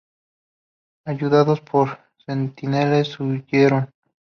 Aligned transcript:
Ayudados 1.05 1.61
por 1.61 1.99
centinelas 2.25 3.19
huyeron. 3.19 3.93